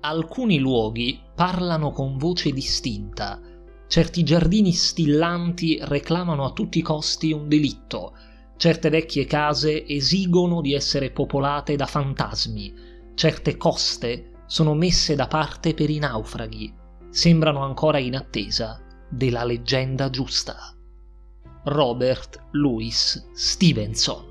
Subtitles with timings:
[0.00, 3.40] alcuni luoghi parlano con voce distinta.
[3.86, 8.16] Certi giardini stillanti reclamano a tutti i costi un delitto.
[8.56, 12.74] Certe vecchie case esigono di essere popolate da fantasmi.
[13.14, 16.72] Certe coste sono messe da parte per i naufraghi.
[17.10, 20.56] Sembrano ancora in attesa della leggenda giusta.
[21.64, 24.29] Robert Louis Stevenson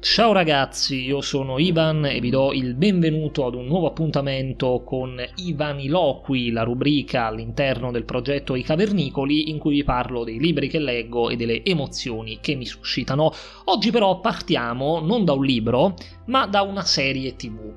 [0.00, 5.20] Ciao ragazzi, io sono Ivan e vi do il benvenuto ad un nuovo appuntamento con
[5.34, 10.78] Ivaniloqui, la rubrica all'interno del progetto I Cavernicoli in cui vi parlo dei libri che
[10.78, 13.32] leggo e delle emozioni che mi suscitano.
[13.64, 17.74] Oggi però partiamo non da un libro, ma da una serie tv.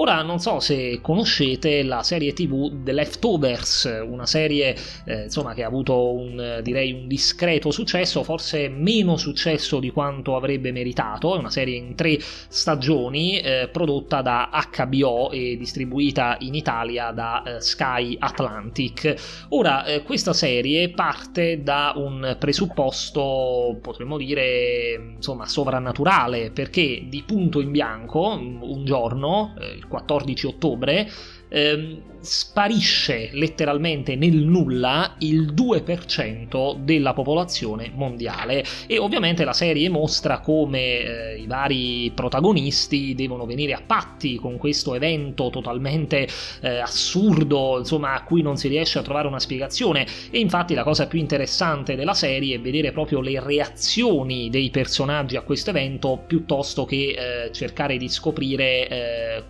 [0.00, 5.62] Ora non so se conoscete la serie TV The Leftovers, una serie eh, insomma, che
[5.62, 11.38] ha avuto un, direi, un discreto successo, forse meno successo di quanto avrebbe meritato, è
[11.38, 17.60] una serie in tre stagioni eh, prodotta da HBO e distribuita in Italia da eh,
[17.60, 19.46] Sky Atlantic.
[19.50, 27.60] Ora eh, questa serie parte da un presupposto, potremmo dire, insomma, sovrannaturale, perché di punto
[27.60, 31.10] in bianco un giorno eh, il 14 ottobre,
[31.50, 38.64] ehm, sparisce letteralmente nel nulla il 2% della popolazione mondiale.
[38.86, 44.58] E ovviamente la serie mostra come eh, i vari protagonisti devono venire a patti con
[44.58, 46.28] questo evento totalmente
[46.60, 50.06] eh, assurdo, insomma a cui non si riesce a trovare una spiegazione.
[50.30, 55.36] E infatti la cosa più interessante della serie è vedere proprio le reazioni dei personaggi
[55.36, 59.42] a questo evento piuttosto che eh, cercare di scoprire eh,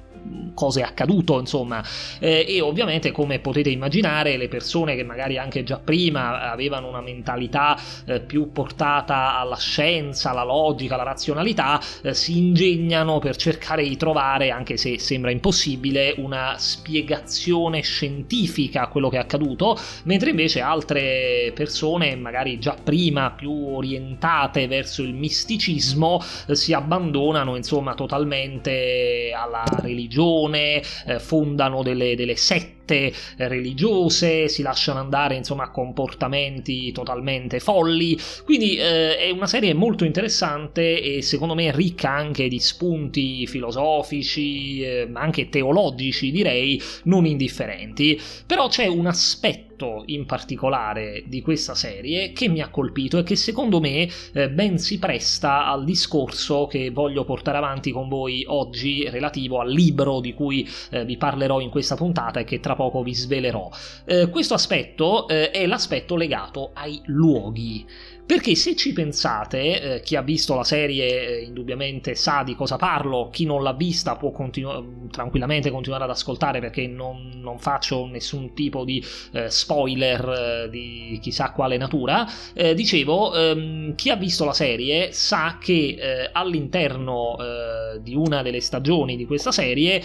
[0.54, 1.82] cosa è accaduto, insomma.
[2.18, 7.00] Eh, e ovviamente, come potete immaginare, le persone che magari anche già prima avevano una
[7.00, 13.82] mentalità eh, più portata alla scienza, alla logica, alla razionalità, eh, si ingegnano per cercare
[13.82, 20.30] di trovare, anche se sembra impossibile, una spiegazione scientifica a quello che è accaduto, mentre
[20.30, 27.94] invece altre persone, magari già prima più orientate verso il misticismo, eh, si abbandonano, insomma,
[27.94, 35.64] totalmente alla religione religione, eh, fondano delle, delle sette sette religiose, si lasciano andare insomma
[35.64, 42.10] a comportamenti totalmente folli, quindi eh, è una serie molto interessante e secondo me ricca
[42.10, 49.69] anche di spunti filosofici, eh, ma anche teologici direi, non indifferenti, però c'è un aspetto
[50.06, 54.78] in particolare di questa serie che mi ha colpito e che secondo me eh, ben
[54.78, 60.34] si presta al discorso che voglio portare avanti con voi oggi relativo al libro di
[60.34, 63.70] cui eh, vi parlerò in questa puntata e che tra poco vi svelerò.
[64.04, 67.86] Eh, questo aspetto eh, è l'aspetto legato ai luoghi.
[68.30, 72.76] Perché se ci pensate, eh, chi ha visto la serie eh, indubbiamente sa di cosa
[72.76, 78.06] parlo, chi non l'ha vista può continu- tranquillamente continuare ad ascoltare perché non, non faccio
[78.06, 82.24] nessun tipo di eh, spoiler eh, di chissà quale natura.
[82.54, 87.36] Eh, dicevo, ehm, chi ha visto la serie sa che eh, all'interno
[88.00, 90.02] di una delle stagioni di questa serie,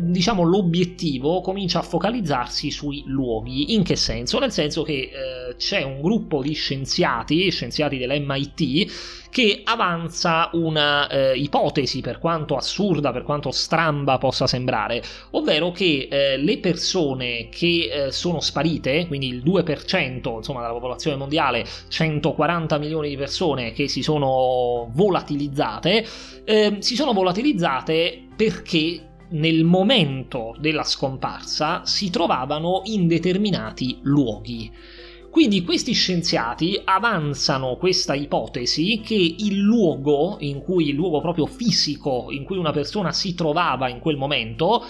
[0.00, 3.74] diciamo, l'obiettivo comincia a focalizzarsi sui luoghi.
[3.74, 4.38] In che senso?
[4.38, 5.10] Nel senso che
[5.56, 12.56] c'è un gruppo di scienziati scienziati, scienziati dell'MIT, che avanza una eh, ipotesi, per quanto
[12.56, 15.02] assurda, per quanto stramba possa sembrare,
[15.32, 21.16] ovvero che eh, le persone che eh, sono sparite, quindi il 2% insomma, della popolazione
[21.16, 26.06] mondiale, 140 milioni di persone che si sono volatilizzate,
[26.44, 34.72] ehm, si sono volatilizzate perché nel momento della scomparsa si trovavano in determinati luoghi.
[35.30, 42.28] Quindi questi scienziati avanzano questa ipotesi che il luogo in cui il luogo proprio fisico
[42.30, 44.84] in cui una persona si trovava in quel momento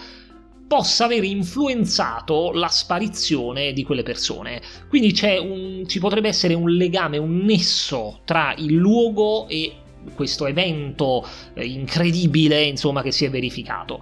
[0.69, 4.61] possa aver influenzato la sparizione di quelle persone.
[4.89, 9.73] Quindi un, ci potrebbe essere un legame, un nesso tra il luogo e
[10.15, 14.01] questo evento eh, incredibile, insomma, che si è verificato.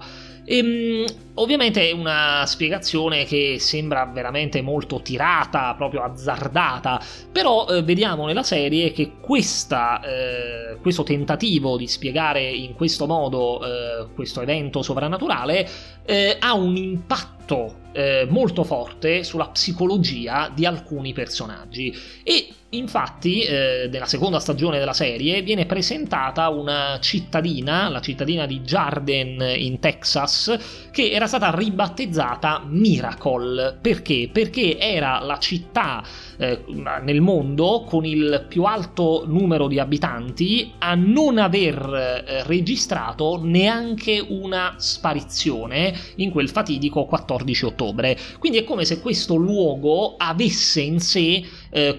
[0.49, 1.05] Ehm,
[1.35, 8.45] ovviamente è una spiegazione che sembra veramente molto tirata, proprio azzardata, però eh, vediamo nella
[8.45, 15.69] serie che questa, eh, questo tentativo di spiegare in questo modo eh, questo evento sovrannaturale
[16.05, 21.93] eh, ha un impatto eh, molto forte sulla psicologia di alcuni personaggi.
[22.23, 28.61] E infatti eh, nella seconda stagione della serie viene presentata una cittadina, la cittadina di
[28.61, 33.79] Jarden in Texas, che era stata ribattezzata Miracle.
[33.81, 34.29] Perché?
[34.33, 36.03] Perché era la città
[36.39, 36.65] eh,
[37.03, 44.25] nel mondo con il più alto numero di abitanti a non aver eh, registrato neanche
[44.27, 48.19] una sparizione in quel fatidico 14 ottobre.
[48.39, 51.99] Quindi è come se questo luogo avesse in sé eh,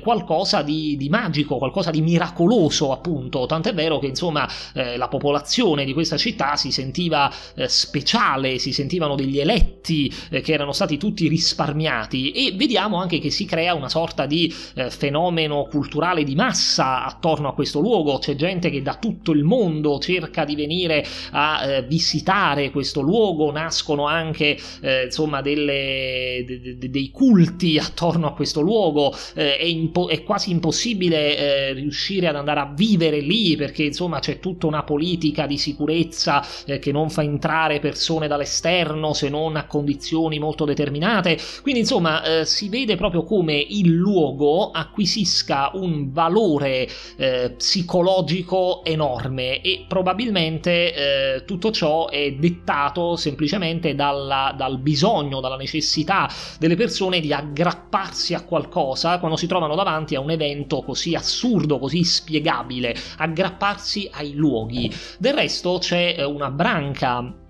[0.57, 3.45] qualcosa di, di, magico, qualcosa di miracoloso, appunto.
[3.45, 8.71] Tant'è vero che insomma eh, la popolazione di questa città si sentiva eh, speciale, si
[8.71, 13.73] sentivano degli eletti eh, che erano stati tutti risparmiati e vediamo anche che si crea
[13.73, 18.17] una sorta di eh, fenomeno culturale di massa attorno a questo luogo.
[18.19, 23.51] C'è gente che da tutto il mondo cerca di venire a eh, visitare questo luogo,
[23.51, 24.57] nascono anche
[25.05, 29.13] insomma delle, de, de, dei culti attorno a questo luogo.
[29.33, 34.39] Eh, impo- è quasi impossibile eh, riuscire ad andare a vivere lì perché insomma c'è
[34.39, 39.65] tutta una politica di sicurezza eh, che non fa entrare persone dall'esterno se non a
[39.65, 41.37] condizioni molto determinate.
[41.61, 49.61] Quindi insomma eh, si vede proprio come il luogo acquisisca un valore eh, psicologico enorme
[49.61, 50.93] e probabilmente
[51.35, 58.33] eh, tutto ciò è dettato semplicemente dalla, dal bisogno, dalla necessità delle persone di aggrapparsi
[58.33, 64.09] a qualcosa quando si trova trovano davanti a un evento così assurdo, così spiegabile, aggrapparsi
[64.13, 64.91] ai luoghi.
[65.17, 67.45] Del resto c'è eh, una branca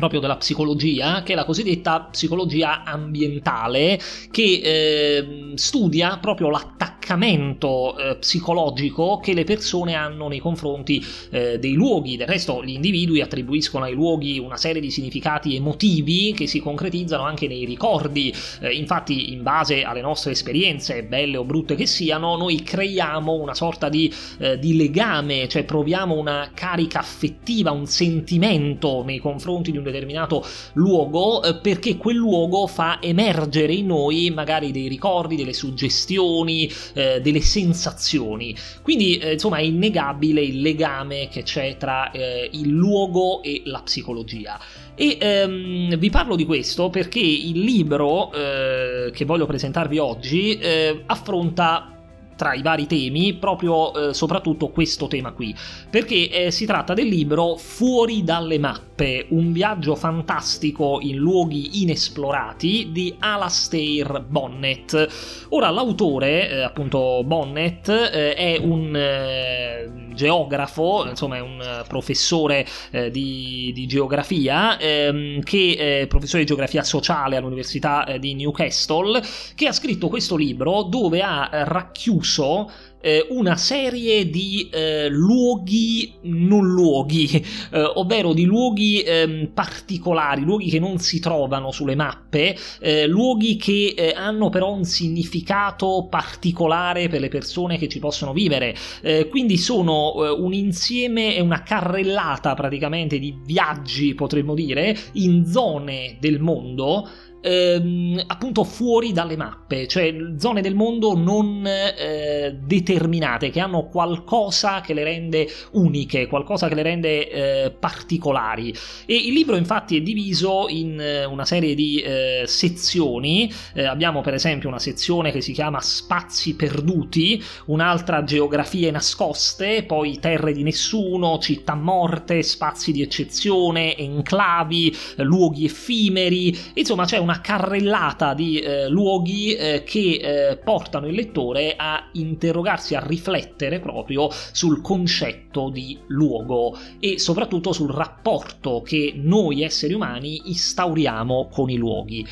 [0.00, 4.00] proprio della psicologia, che è la cosiddetta psicologia ambientale,
[4.32, 11.58] che eh, studia proprio l'attacco attaccamento eh, psicologico che le persone hanno nei confronti eh,
[11.58, 12.16] dei luoghi.
[12.16, 17.24] Del resto gli individui attribuiscono ai luoghi una serie di significati emotivi che si concretizzano
[17.24, 18.32] anche nei ricordi.
[18.60, 23.54] Eh, infatti, in base alle nostre esperienze, belle o brutte che siano, noi creiamo una
[23.54, 29.78] sorta di, eh, di legame, cioè proviamo una carica affettiva, un sentimento nei confronti di
[29.78, 30.44] un determinato
[30.74, 37.20] luogo eh, perché quel luogo fa emergere in noi magari dei ricordi, delle suggestioni, eh,
[37.20, 38.54] delle sensazioni.
[38.82, 43.80] Quindi, eh, insomma, è innegabile il legame che c'è tra eh, il luogo e la
[43.82, 44.58] psicologia.
[44.94, 51.04] E ehm, vi parlo di questo perché il libro eh, che voglio presentarvi oggi eh,
[51.06, 51.99] affronta
[52.40, 55.54] tra i vari temi proprio eh, soprattutto questo tema qui.
[55.90, 62.88] Perché eh, si tratta del libro Fuori dalle mappe un viaggio fantastico in luoghi inesplorati
[62.92, 65.08] di Alastair Bonnet.
[65.50, 72.66] Ora l'autore eh, appunto Bonnet eh, è un eh, geografo, insomma è un eh, professore
[72.90, 79.22] eh, di, di, geografia, ehm, che è professore di geografia sociale all'Università eh, di Newcastle,
[79.54, 86.66] che ha scritto questo libro dove ha racchiuso eh, una serie di eh, luoghi non
[86.68, 87.28] luoghi,
[87.72, 93.56] eh, ovvero di luoghi ehm, particolari, luoghi che non si trovano sulle mappe, eh, luoghi
[93.56, 98.74] che eh, hanno però un significato particolare per le persone che ci possono vivere.
[99.02, 106.16] Eh, quindi sono un insieme e una carrellata praticamente di viaggi, potremmo dire, in zone
[106.20, 107.08] del mondo
[107.40, 114.80] ehm, appunto fuori dalle mappe, cioè zone del mondo non eh, determinate, che hanno qualcosa
[114.80, 118.74] che le rende uniche, qualcosa che le rende eh, particolari.
[119.06, 124.20] E il libro infatti è diviso in eh, una serie di eh, sezioni, eh, abbiamo
[124.20, 130.62] per esempio una sezione che si chiama Spazi perduti, un'altra Geografie nascoste, poi Terre di
[130.62, 138.58] nessuno, Città morte, Spazi di eccezione, Enclavi, luoghi effimeri, insomma c'è una una carrellata di
[138.58, 145.70] eh, luoghi eh, che eh, portano il lettore a interrogarsi, a riflettere proprio sul concetto
[145.70, 152.26] di luogo e soprattutto sul rapporto che noi esseri umani instauriamo con i luoghi.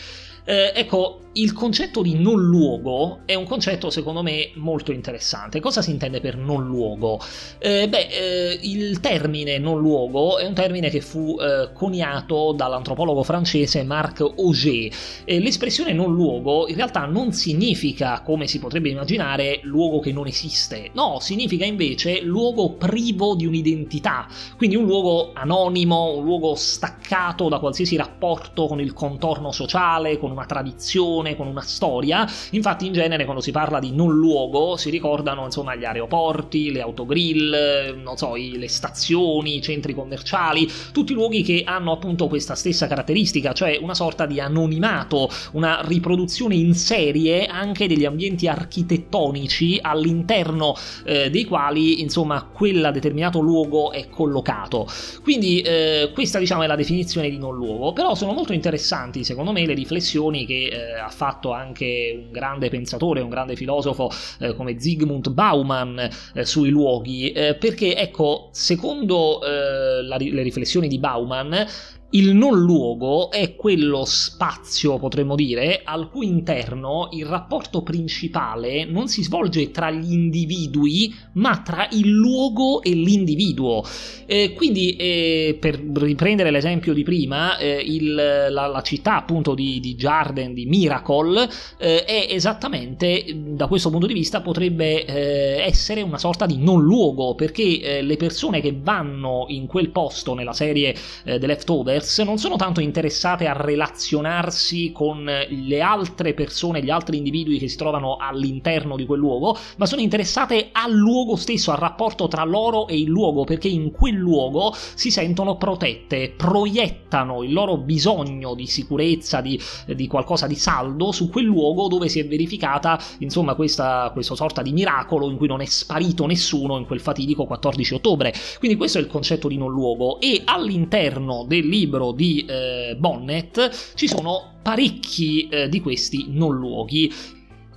[0.45, 5.61] Eh, ecco, il concetto di non luogo è un concetto secondo me molto interessante.
[5.61, 7.21] Cosa si intende per non luogo?
[7.59, 13.23] Eh, beh, eh, il termine non luogo è un termine che fu eh, coniato dall'antropologo
[13.23, 14.91] francese Marc Auger.
[15.27, 20.91] l'espressione non luogo in realtà non significa, come si potrebbe immaginare, luogo che non esiste.
[20.95, 24.27] No, significa invece luogo privo di un'identità,
[24.57, 30.33] quindi un luogo anonimo, un luogo staccato da qualsiasi rapporto con il contorno sociale, con
[30.33, 32.27] una tradizione narrazione, con una storia.
[32.51, 36.81] Infatti in genere quando si parla di non luogo si ricordano insomma gli aeroporti, le
[36.81, 42.87] autogrill, non so, le stazioni, i centri commerciali, tutti luoghi che hanno appunto questa stessa
[42.87, 50.75] caratteristica, cioè una sorta di anonimato, una riproduzione in serie anche degli ambienti architettonici all'interno
[51.05, 54.87] eh, dei quali insomma quel determinato luogo è collocato.
[55.23, 59.53] Quindi eh, questa diciamo è la definizione di non luogo, però sono molto interessanti secondo
[59.53, 64.11] me le riflessioni che eh, ha fatto anche un grande pensatore, un grande filosofo
[64.41, 70.99] eh, come Zygmunt Bauman eh, sui luoghi, eh, perché ecco, secondo la, le riflessioni di
[70.99, 71.67] Bauman,
[72.11, 79.09] il non luogo è quello spazio, potremmo dire, al cui interno il rapporto principale non
[79.09, 83.85] si svolge tra gli individui, ma tra il luogo e l'individuo.
[84.25, 89.79] Eh, quindi, eh, per riprendere l'esempio di prima, eh, il, la, la, città appunto di,
[89.79, 91.47] di Jarden, di Miracle,
[91.77, 96.83] eh, è esattamente, da questo punto di vista, potrebbe eh, essere una sorta di non
[96.83, 102.19] luogo, perché eh, le persone che vanno in quel posto nella serie The Leftover Brothers
[102.21, 107.77] non sono tanto interessate a relazionarsi con le altre persone, gli altri individui che si
[107.77, 112.87] trovano all'interno di quel luogo, ma sono interessate al luogo stesso, al rapporto tra loro
[112.87, 118.67] e il luogo, perché in quel luogo si sentono protette, proiettano il loro bisogno di
[118.67, 124.11] sicurezza, di, di qualcosa di saldo su quel luogo dove si è verificata, insomma, questa,
[124.13, 128.33] questa sorta di miracolo in cui non è sparito nessuno in quel fatidico 14 ottobre.
[128.59, 132.95] Quindi questo è il concetto di non luogo e all'interno del libro libro di eh,
[132.99, 137.11] Bonnet ci sono parecchi eh, di questi non luoghi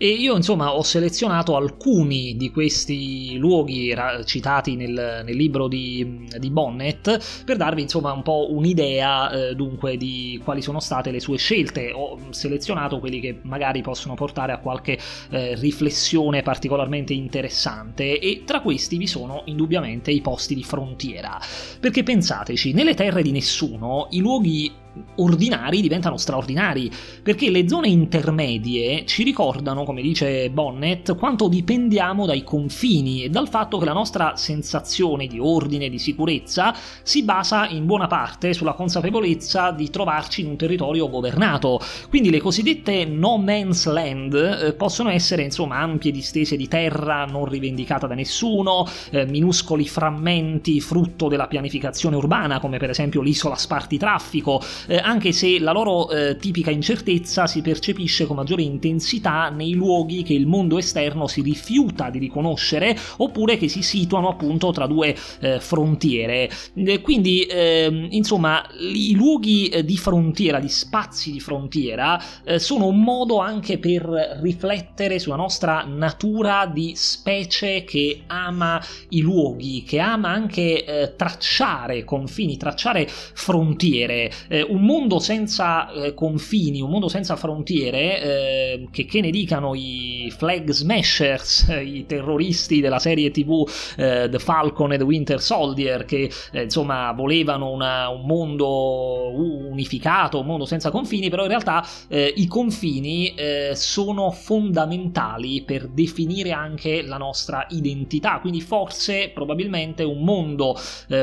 [0.02, 6.28] e io insomma ho selezionato alcuni di questi luoghi ra- citati nel, nel libro di,
[6.40, 11.20] di, Bonnet per darvi insomma un po' un'idea eh, dunque di quali sono state le
[11.20, 11.92] sue scelte.
[11.92, 14.98] Ho selezionato quelli che magari possono portare a qualche
[15.30, 21.40] eh, riflessione particolarmente interessante e tra questi vi sono indubbiamente i posti di frontiera.
[21.80, 24.72] Perché pensateci, nelle terre di nessuno i luoghi
[25.16, 26.92] ordinari diventano straordinari,
[27.24, 33.50] perché le zone intermedie ci ricordano, come dice Bonnet, quanto dipendiamo dai confini e dal
[33.50, 38.54] fatto che la nostra sensazione di ordine e di sicurezza si basa in buona parte
[38.54, 41.80] sulla consapevolezza di trovarci in un territorio governato.
[42.10, 47.46] Quindi le cosiddette no man's land eh, possono essere insomma ampie distese di terra non
[47.46, 54.62] rivendicata da nessuno, eh, minuscoli frammenti frutto della pianificazione urbana, come per esempio l'isola Spartitraffico,
[54.88, 60.24] eh, anche se la loro eh, tipica incertezza si percepisce con maggiore intensità nei luoghi
[60.24, 65.16] che il mondo esterno si rifiuta di riconoscere oppure che si situano appunto tra due
[65.40, 66.50] eh, frontiere.
[66.74, 72.88] Eh, quindi, ehm, insomma, i luoghi eh, di frontiera, gli spazi di frontiera, eh, sono
[72.88, 80.00] un modo anche per riflettere sulla nostra natura di specie che ama i luoghi, che
[80.00, 84.32] ama anche tracciare confini, tracciare frontiere
[84.72, 90.32] un mondo senza eh, confini, un mondo senza frontiere, eh, che, che, ne dicano i
[90.36, 96.32] flag smashers, i terroristi della serie tv eh, The Falcon e The Winter Soldier, che
[96.52, 99.32] eh, insomma volevano una, un mondo
[99.70, 105.88] unificato, un mondo senza confini, però in realtà eh, i confini eh, sono fondamentali per
[105.88, 110.78] definire anche la nostra identità, quindi forse probabilmente un mondo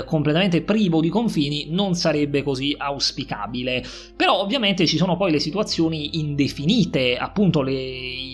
[0.04, 3.84] completamente privo di confini non sarebbe così auspicabile applicabile.
[4.16, 7.76] Però ovviamente ci sono poi le situazioni indefinite, appunto le,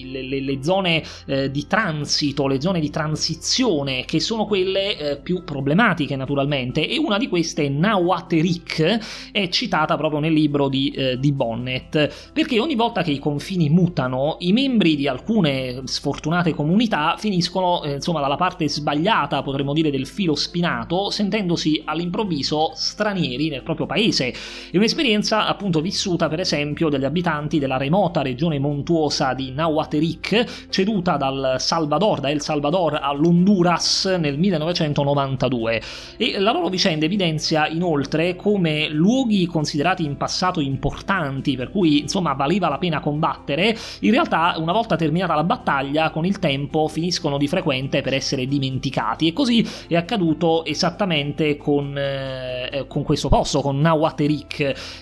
[0.05, 5.45] le, le zone eh, di transito, le zone di transizione, che sono quelle eh, più
[5.45, 11.33] problematiche naturalmente, e una di queste, Nawaterik, è citata proprio nel libro di, eh, di
[11.33, 17.83] Bonnet, perché ogni volta che i confini mutano, i membri di alcune sfortunate comunità finiscono
[17.83, 23.87] eh, insomma dalla parte sbagliata, potremmo dire, del filo spinato, sentendosi all'improvviso stranieri nel proprio
[23.87, 24.29] paese.
[24.71, 31.17] È un'esperienza appunto vissuta per esempio dagli abitanti della remota regione montuosa di Nahuatl ceduta
[31.17, 35.83] dal Salvador, da El Salvador all'Honduras nel 1992
[36.17, 42.35] e la loro vicenda evidenzia inoltre come luoghi considerati in passato importanti per cui insomma
[42.35, 47.37] valeva la pena combattere in realtà una volta terminata la battaglia con il tempo finiscono
[47.37, 49.27] di frequente per essere dimenticati.
[49.27, 54.23] E così è accaduto esattamente con, eh, con questo posto con Nahuatl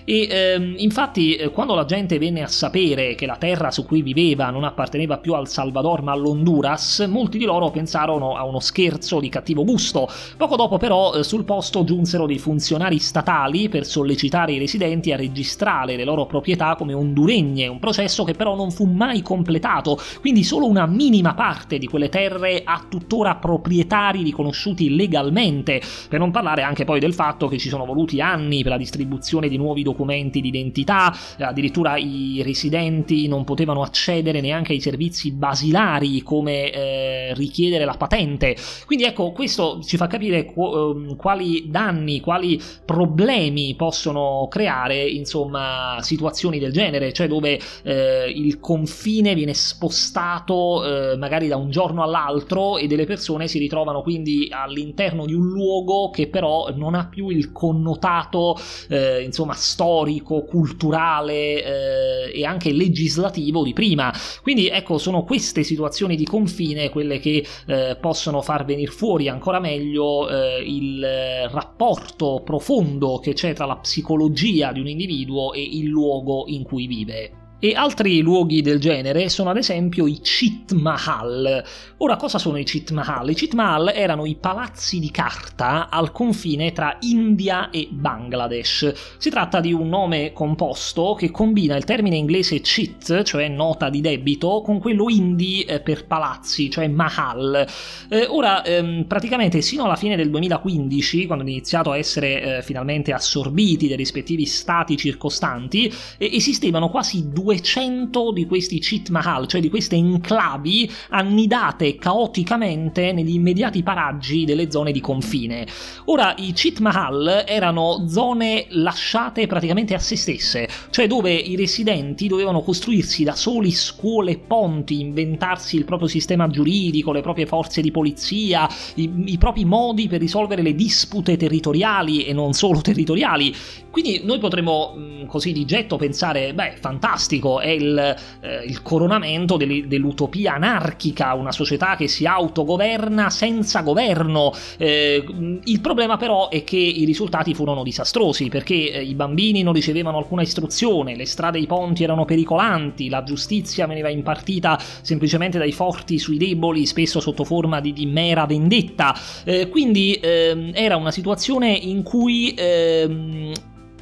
[0.04, 4.02] E ehm, infatti eh, quando la gente venne a sapere che la terra su cui
[4.02, 9.20] viveva non apparteneva più al Salvador ma all'Honduras, molti di loro pensarono a uno scherzo
[9.20, 10.08] di cattivo gusto.
[10.36, 15.16] Poco dopo però eh, sul posto giunsero dei funzionari statali per sollecitare i residenti a
[15.16, 20.44] registrare le loro proprietà come honduregne, un processo che però non fu mai completato, quindi
[20.44, 26.62] solo una minima parte di quelle terre ha tuttora proprietari riconosciuti legalmente, per non parlare
[26.62, 30.42] anche poi del fatto che ci sono voluti anni per la distribuzione di nuovi documenti
[30.42, 37.86] di identità, addirittura i residenti non potevano accedere neanche ai servizi basilari come eh, richiedere
[37.86, 38.54] la patente.
[38.84, 45.96] Quindi ecco, questo ci fa capire qu- ehm, quali danni, quali problemi possono creare, insomma,
[46.00, 52.02] situazioni del genere, cioè dove eh, il confine viene spostato eh, magari da un giorno
[52.02, 57.06] all'altro e delle persone si ritrovano quindi all'interno di un luogo che però non ha
[57.06, 58.56] più il connotato,
[58.88, 64.12] eh, insomma, storico, culturale eh, e anche legislativo di prima.
[64.42, 69.60] Quindi ecco, sono queste situazioni di confine quelle che eh, possono far venire fuori ancora
[69.60, 71.06] meglio eh, il
[71.50, 76.86] rapporto profondo che c'è tra la psicologia di un individuo e il luogo in cui
[76.86, 77.41] vive.
[77.64, 81.62] E altri luoghi del genere sono ad esempio i Chit Mahal.
[81.98, 83.30] Ora, cosa sono i Chit Mahal?
[83.30, 89.14] I Chit Mahal erano i palazzi di carta al confine tra India e Bangladesh.
[89.16, 94.00] Si tratta di un nome composto che combina il termine inglese chit, cioè nota di
[94.00, 97.64] debito, con quello hindi eh, per palazzi, cioè Mahal.
[98.08, 102.62] Eh, ora, ehm, praticamente sino alla fine del 2015, quando hanno iniziato a essere eh,
[102.62, 109.60] finalmente assorbiti dai rispettivi stati circostanti, esistevano quasi due 200 di questi Chit Mahal, cioè
[109.60, 115.66] di queste enclavi annidate caoticamente negli immediati paraggi delle zone di confine.
[116.06, 122.26] Ora, i Chit Mahal erano zone lasciate praticamente a se stesse, cioè dove i residenti
[122.26, 127.82] dovevano costruirsi da soli scuole e ponti, inventarsi il proprio sistema giuridico, le proprie forze
[127.82, 133.54] di polizia, i, i propri modi per risolvere le dispute territoriali e non solo territoriali.
[133.90, 139.56] Quindi noi potremmo così di getto pensare, beh, fantastico classico, è il, eh, il coronamento
[139.56, 144.52] dell'utopia anarchica, una società che si autogoverna senza governo.
[144.78, 145.24] Eh,
[145.64, 150.18] il problema però è che i risultati furono disastrosi perché eh, i bambini non ricevevano
[150.18, 155.72] alcuna istruzione, le strade e i ponti erano pericolanti, la giustizia veniva impartita semplicemente dai
[155.72, 159.14] forti sui deboli, spesso sotto forma di, di mera vendetta.
[159.44, 163.52] Eh, quindi ehm, era una situazione in cui ehm,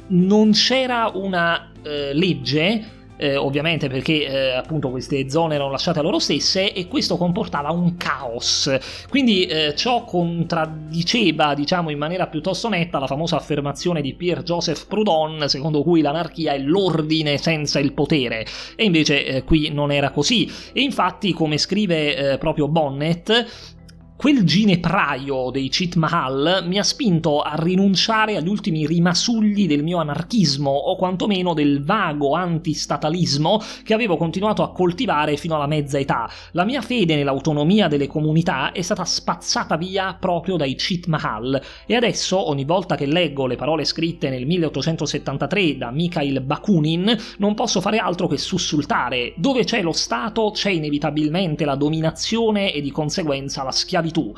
[0.09, 6.01] non c'era una eh, legge eh, ovviamente perché eh, appunto queste zone erano lasciate a
[6.01, 8.75] loro stesse e questo comportava un caos.
[9.09, 15.47] Quindi eh, ciò contraddiceva, diciamo in maniera piuttosto netta, la famosa affermazione di Pierre-Joseph Proudhon,
[15.47, 18.43] secondo cui l'anarchia è l'ordine senza il potere.
[18.75, 20.51] E invece eh, qui non era così.
[20.73, 23.79] E infatti, come scrive eh, proprio Bonnet,
[24.21, 29.97] Quel ginepraio dei Cheat Mahal mi ha spinto a rinunciare agli ultimi rimasugli del mio
[29.97, 36.29] anarchismo o quantomeno del vago antistatalismo che avevo continuato a coltivare fino alla mezza età.
[36.51, 41.95] La mia fede nell'autonomia delle comunità è stata spazzata via proprio dai Cheat Mahal e
[41.95, 47.81] adesso ogni volta che leggo le parole scritte nel 1873 da Mikhail Bakunin non posso
[47.81, 49.33] fare altro che sussultare.
[49.35, 54.33] Dove c'è lo Stato c'è inevitabilmente la dominazione e di conseguenza la schiavitù tu.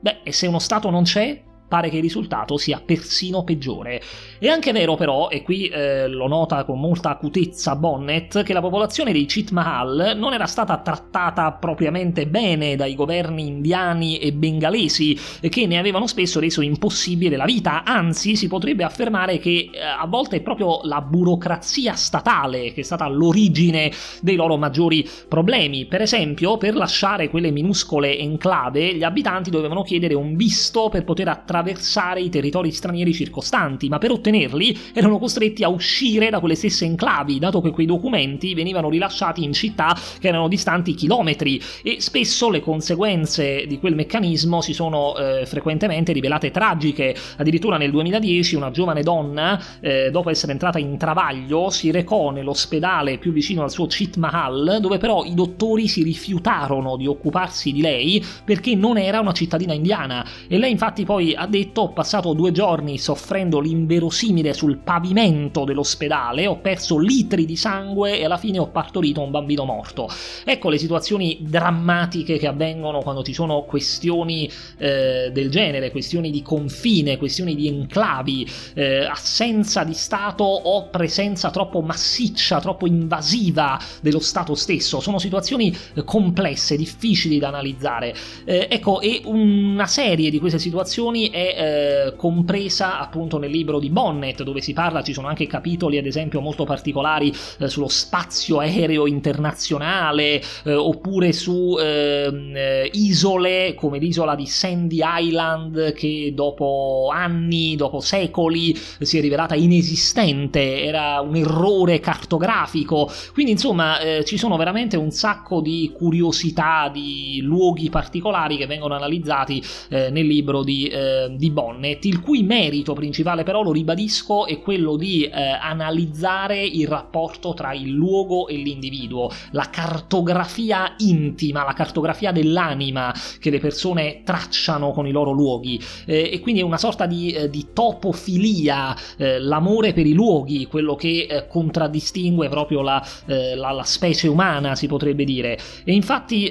[0.00, 4.00] Beh, e se uno Stato non c'è, pare che il risultato sia persino peggiore.
[4.38, 8.60] È anche vero però, e qui eh, lo nota con molta acutezza Bonnet, che la
[8.60, 15.18] popolazione dei Chit Mahal non era stata trattata propriamente bene dai governi indiani e bengalesi,
[15.40, 20.06] che ne avevano spesso reso impossibile la vita, anzi si potrebbe affermare che eh, a
[20.06, 25.84] volte è proprio la burocrazia statale che è stata l'origine dei loro maggiori problemi.
[25.86, 31.28] Per esempio, per lasciare quelle minuscole enclave, gli abitanti dovevano chiedere un visto per poter
[31.28, 36.54] attraversare attraversare i territori stranieri circostanti, ma per ottenerli erano costretti a uscire da quelle
[36.54, 42.00] stesse enclavi, dato che quei documenti venivano rilasciati in città che erano distanti chilometri e
[42.00, 47.14] spesso le conseguenze di quel meccanismo si sono eh, frequentemente rivelate tragiche.
[47.36, 53.18] Addirittura nel 2010 una giovane donna, eh, dopo essere entrata in travaglio, si recò nell'ospedale
[53.18, 57.80] più vicino al suo Chit Mahal, dove però i dottori si rifiutarono di occuparsi di
[57.80, 62.52] lei perché non era una cittadina indiana e lei infatti poi detto ho passato due
[62.52, 68.68] giorni soffrendo l'inverosimile sul pavimento dell'ospedale, ho perso litri di sangue e alla fine ho
[68.68, 70.08] partorito un bambino morto.
[70.44, 76.42] Ecco le situazioni drammatiche che avvengono quando ci sono questioni eh, del genere, questioni di
[76.42, 84.20] confine, questioni di enclavi, eh, assenza di Stato o presenza troppo massiccia, troppo invasiva dello
[84.20, 85.00] Stato stesso.
[85.00, 88.14] Sono situazioni complesse, difficili da analizzare.
[88.44, 93.90] Eh, ecco, e una serie di queste situazioni è eh, compresa appunto nel libro di
[93.90, 98.58] Bonnet, dove si parla, ci sono anche capitoli ad esempio molto particolari eh, sullo spazio
[98.58, 107.10] aereo internazionale, eh, oppure su ehm, eh, isole come l'isola di Sandy Island che dopo
[107.12, 113.10] anni, dopo secoli si è rivelata inesistente, era un errore cartografico.
[113.32, 118.94] Quindi insomma eh, ci sono veramente un sacco di curiosità, di luoghi particolari che vengono
[118.94, 124.46] analizzati eh, nel libro di, eh, di, Bonnet, il cui merito principale però, lo ribadisco,
[124.46, 131.64] è quello di eh, analizzare il rapporto tra il luogo e l'individuo, la cartografia intima,
[131.64, 136.64] la cartografia dell'anima che le persone tracciano con i loro luoghi eh, e quindi è
[136.64, 142.82] una sorta di, eh, di topofilia, eh, l'amore per i luoghi, quello che contraddistingue proprio
[142.82, 145.58] la, la, la, specie umana, si potrebbe dire.
[145.84, 146.50] E infatti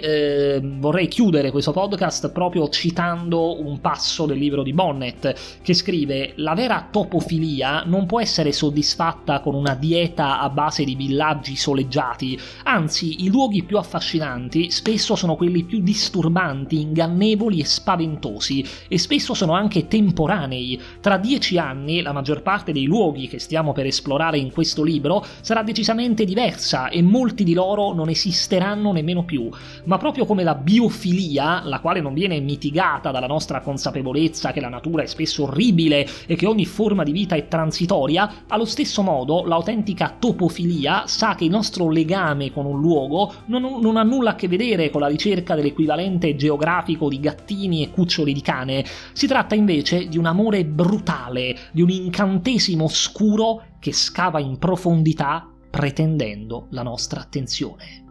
[0.77, 6.53] vorrei chiudere questo podcast proprio citando un passo del libro di Bonnet che scrive la
[6.53, 13.23] vera topofilia non può essere soddisfatta con una dieta a base di villaggi soleggiati, anzi
[13.23, 19.53] i luoghi più affascinanti spesso sono quelli più disturbanti, ingannevoli e spaventosi e spesso sono
[19.53, 20.79] anche temporanei.
[20.99, 25.25] Tra dieci anni la maggior parte dei luoghi che stiamo per esplorare in questo libro
[25.41, 29.49] sarà decisamente diversa e molti di loro non esisteranno nemmeno più,
[29.85, 34.69] ma proprio come la biofilia, la quale non viene mitigata dalla nostra consapevolezza che la
[34.69, 39.43] natura è spesso orribile e che ogni forma di vita è transitoria, allo stesso modo
[39.45, 44.35] l'autentica topofilia sa che il nostro legame con un luogo non, non ha nulla a
[44.35, 49.55] che vedere con la ricerca dell'equivalente geografico di gattini e cuccioli di cane, si tratta
[49.55, 56.83] invece di un amore brutale, di un incantesimo oscuro che scava in profondità pretendendo la
[56.83, 58.06] nostra attenzione.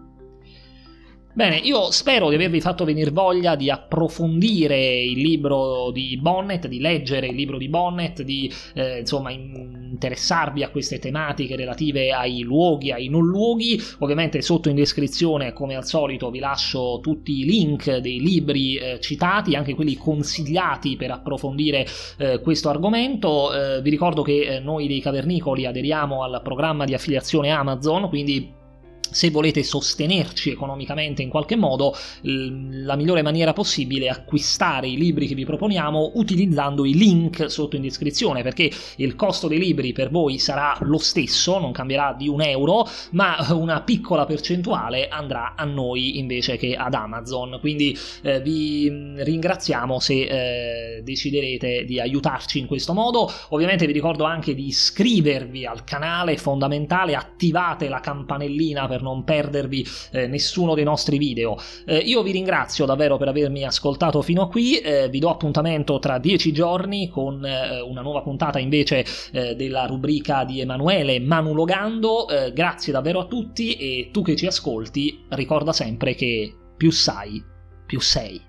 [1.37, 6.81] Bene, io spero di avervi fatto venire voglia di approfondire il libro di Bonnet, di
[6.81, 12.91] leggere il libro di Bonnet, di eh, insomma interessarvi a queste tematiche relative ai luoghi,
[12.91, 13.79] ai non luoghi.
[13.99, 18.99] Ovviamente sotto in descrizione, come al solito, vi lascio tutti i link dei libri eh,
[18.99, 23.53] citati, anche quelli consigliati per approfondire eh, questo argomento.
[23.53, 28.65] Eh, vi ricordo che eh, noi dei Cavernicoli aderiamo al programma di affiliazione Amazon, quindi
[29.11, 35.27] se volete sostenerci economicamente in qualche modo, la migliore maniera possibile è acquistare i libri
[35.27, 40.11] che vi proponiamo utilizzando i link sotto in descrizione, perché il costo dei libri per
[40.11, 45.65] voi sarà lo stesso, non cambierà di un euro, ma una piccola percentuale andrà a
[45.65, 47.59] noi invece che ad Amazon.
[47.61, 53.31] Quindi eh, vi ringraziamo se eh, deciderete di aiutarci in questo modo.
[53.51, 59.25] Ovviamente vi ricordo anche di iscrivervi al canale, fondamentale, attivate la campanellina per per non
[59.25, 61.57] perdervi eh, nessuno dei nostri video.
[61.85, 65.99] Eh, io vi ringrazio davvero per avermi ascoltato fino a qui, eh, vi do appuntamento
[65.99, 72.29] tra dieci giorni con eh, una nuova puntata invece eh, della rubrica di Emanuele Manulogando.
[72.29, 77.43] Eh, grazie davvero a tutti e tu che ci ascolti ricorda sempre che più sai,
[77.85, 78.46] più sei.